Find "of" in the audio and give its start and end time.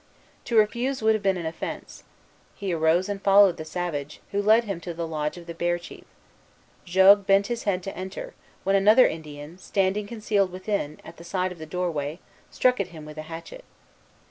5.37-5.45, 11.51-11.59